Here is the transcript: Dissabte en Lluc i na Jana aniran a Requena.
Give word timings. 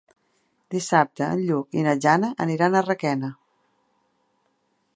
Dissabte 0.75 1.27
en 1.33 1.43
Lluc 1.49 1.77
i 1.79 1.83
na 1.87 1.93
Jana 2.05 2.31
aniran 2.47 2.77
a 2.79 2.83
Requena. 2.89 3.33